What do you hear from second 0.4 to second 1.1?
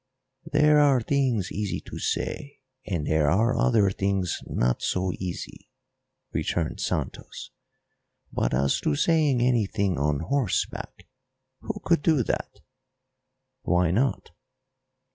"There are